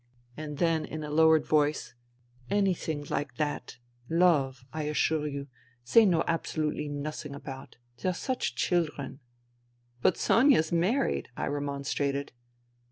[0.35, 3.77] And then, in a lowered voice:*' Anything like that—
[4.09, 5.45] love— I assure you,
[5.93, 7.77] they know absolutely nothing about.
[7.97, 9.19] They're such children!""
[10.01, 12.31] But Soma's married!" I remonstrated.